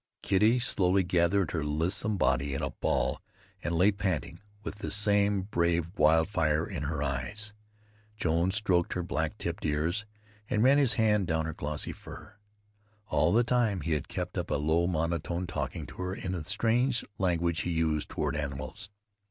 [0.23, 3.21] Kitty slowly gathered her lissom body in a ball
[3.63, 7.53] and lay panting, with the same brave wildfire in her eyes.
[8.17, 10.07] Jones stroked her black tipped ears
[10.49, 12.35] and ran his hand down her glossy fur.
[13.09, 16.45] All the time he had kept up a low monotone, talking to her in the
[16.45, 18.89] strange language he used toward animals.